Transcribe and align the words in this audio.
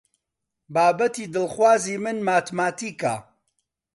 بابەتی 0.73 1.31
دڵخوازی 1.33 1.95
من 2.03 2.17
ماتماتیکە. 2.29 3.15